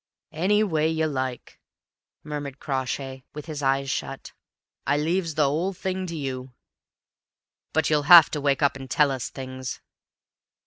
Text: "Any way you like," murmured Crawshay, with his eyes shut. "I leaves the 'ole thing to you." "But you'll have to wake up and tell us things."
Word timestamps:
"Any 0.33 0.63
way 0.63 0.89
you 0.89 1.05
like," 1.05 1.59
murmured 2.23 2.57
Crawshay, 2.57 3.23
with 3.35 3.45
his 3.45 3.61
eyes 3.61 3.87
shut. 3.91 4.31
"I 4.87 4.97
leaves 4.97 5.35
the 5.35 5.47
'ole 5.47 5.73
thing 5.73 6.07
to 6.07 6.15
you." 6.15 6.55
"But 7.71 7.91
you'll 7.91 8.07
have 8.09 8.31
to 8.31 8.41
wake 8.41 8.63
up 8.63 8.75
and 8.75 8.89
tell 8.89 9.11
us 9.11 9.29
things." 9.29 9.79